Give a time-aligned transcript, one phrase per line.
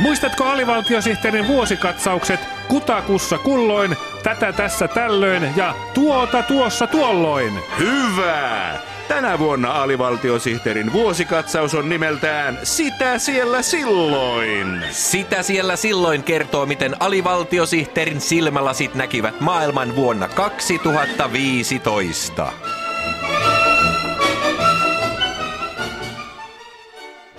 [0.00, 7.60] Muistatko alivaltiosihteerin vuosikatsaukset kutakussa kulloin, tätä tässä tällöin ja tuota tuossa tuolloin?
[7.78, 8.78] Hyvä!
[9.08, 14.84] Tänä vuonna alivaltiosihteerin vuosikatsaus on nimeltään Sitä siellä silloin.
[14.90, 22.52] Sitä siellä silloin kertoo, miten alivaltiosihteerin silmälasit näkivät maailman vuonna 2015.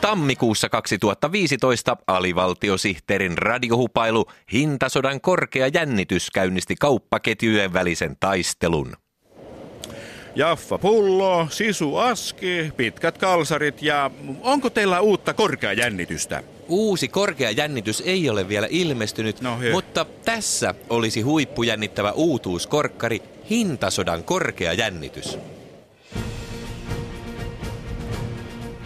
[0.09, 8.93] Tammikuussa 2015 alivaltiosihteerin radiohupailu Hintasodan korkea jännitys käynnisti kauppaketjujen välisen taistelun.
[10.35, 16.43] Jaffa pullo, sisu aski, pitkät kalsarit ja onko teillä uutta korkeajännitystä?
[16.67, 24.73] Uusi korkea jännitys ei ole vielä ilmestynyt, No, mutta tässä olisi huippujännittävä uutuuskorkkari Hintasodan korkea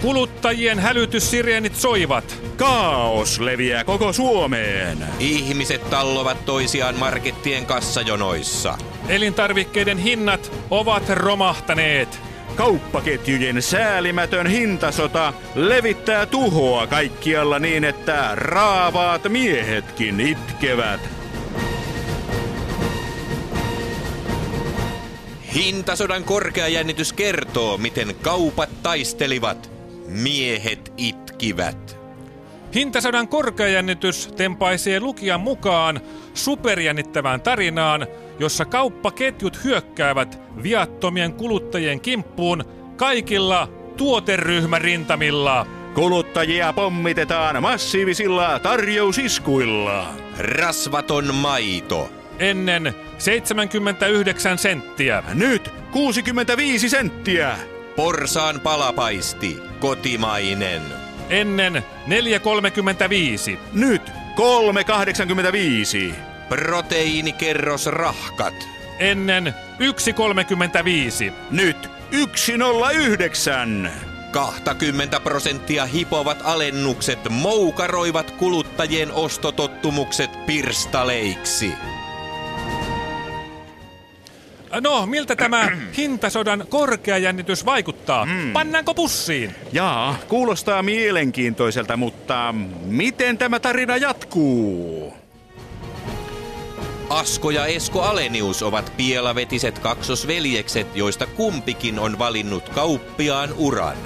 [0.04, 2.38] Kuluttajien hälytyssireenit soivat.
[2.58, 4.98] Kaos leviää koko Suomeen.
[5.20, 8.78] Ihmiset tallovat toisiaan markettien kassajonoissa.
[9.08, 12.20] Elintarvikkeiden hinnat ovat romahtaneet.
[12.56, 21.02] Kauppaketjujen säälimätön hintasota levittää tuhoa kaikkialla niin, että raavaat miehetkin itkevät.
[25.56, 29.73] Hintasodan korkea jännitys kertoo, miten kaupat taistelivat.
[30.08, 31.98] Miehet itkivät.
[32.76, 36.02] Hintasodan korkeajännitys tempaisee lukijan mukaan
[36.34, 38.08] superjännittävään tarinaan,
[38.40, 42.64] jossa kauppaketjut hyökkäävät viattomien kuluttajien kimppuun
[42.96, 45.68] kaikilla tuoteryhmärintamilla.
[45.96, 50.08] Kuluttajia pommitetaan massiivisilla tarjousiskuilla.
[50.38, 52.10] Rasvaton maito.
[52.40, 55.24] Ennen 79 senttiä.
[55.34, 57.73] Nyt 65 senttiä.
[57.96, 59.64] Porsaan palapaisti.
[59.80, 60.82] Kotimainen.
[61.30, 61.84] Ennen
[63.54, 63.58] 4,35.
[63.74, 64.14] Nyt 3,85.
[66.50, 68.54] Proteiinikerrosrahkat.
[69.00, 69.54] Ennen
[71.28, 71.34] 1,35.
[71.52, 71.90] Nyt
[72.36, 73.92] 109.
[74.32, 81.74] 20 prosenttia hipovat alennukset moukaroivat kuluttajien ostotottumukset pirstaleiksi.
[84.82, 88.28] No, miltä tämä hintasodan korkeajännitys vaikuttaa?
[88.54, 89.56] Pannaanko pussiin?
[89.72, 95.14] Jaa, kuulostaa mielenkiintoiselta, mutta miten tämä tarina jatkuu?
[97.10, 103.98] Asko ja Esko Alenius ovat pielavetiset kaksosveljekset, joista kumpikin on valinnut kauppiaan uran.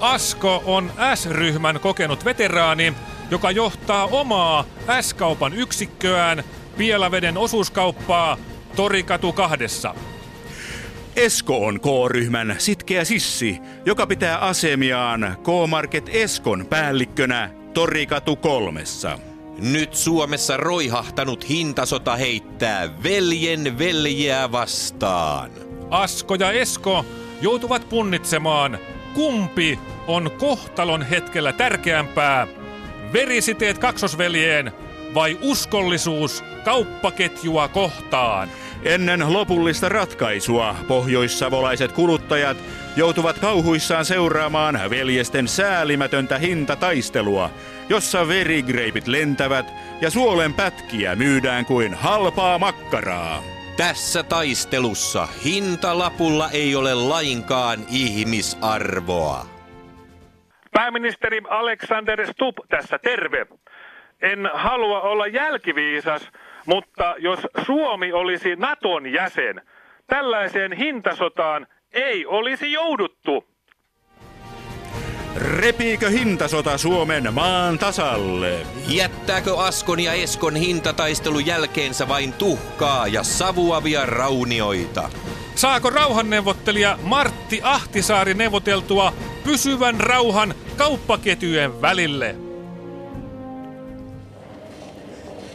[0.00, 2.94] Asko on S-ryhmän kokenut veteraani,
[3.30, 4.64] joka johtaa omaa
[5.00, 6.44] S-kaupan yksikköään
[6.76, 8.36] Pielaveden osuuskauppaa
[8.76, 9.94] Torikatu kahdessa.
[11.18, 19.18] Esko on K-ryhmän sitkeä sissi, joka pitää asemiaan K-Market Eskon päällikkönä Torikatu kolmessa.
[19.58, 25.50] Nyt Suomessa roihahtanut hintasota heittää veljen veljeä vastaan.
[25.90, 27.04] Asko ja Esko
[27.40, 28.78] joutuvat punnitsemaan,
[29.14, 32.46] kumpi on kohtalon hetkellä tärkeämpää.
[33.12, 34.72] Verisiteet kaksosveljeen
[35.14, 38.48] vai uskollisuus kauppaketjua kohtaan?
[38.82, 42.56] Ennen lopullista ratkaisua pohjoissavolaiset kuluttajat
[42.96, 47.50] joutuvat kauhuissaan seuraamaan veljesten säälimätöntä hintataistelua,
[47.88, 49.66] jossa verigreipit lentävät
[50.00, 53.42] ja suolen pätkiä myydään kuin halpaa makkaraa.
[53.76, 59.46] Tässä taistelussa hintalapulla ei ole lainkaan ihmisarvoa.
[60.72, 63.46] Pääministeri Alexander Stubb tässä terve.
[64.22, 66.30] En halua olla jälkiviisas,
[66.66, 69.60] mutta jos Suomi olisi Naton jäsen,
[70.06, 73.44] tällaiseen hintasotaan ei olisi jouduttu.
[75.36, 78.66] Repiikö hintasota Suomen maan tasalle?
[78.88, 85.10] Jättääkö Askon ja Eskon hintataistelun jälkeensä vain tuhkaa ja savuavia raunioita?
[85.54, 89.12] Saako rauhanneuvottelija Martti Ahtisaari neuvoteltua
[89.44, 92.47] pysyvän rauhan kauppaketjujen välille?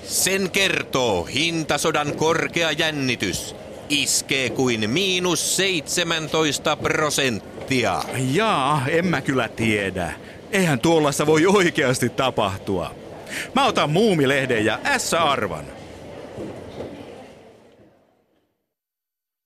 [0.05, 3.55] Sen kertoo hintasodan korkea jännitys.
[3.89, 8.03] Iskee kuin miinus 17 prosenttia.
[8.33, 10.13] Jaa, en mä kyllä tiedä.
[10.51, 12.95] Eihän tuollaista voi oikeasti tapahtua.
[13.55, 15.65] Mä otan muumilehden ja S-arvan.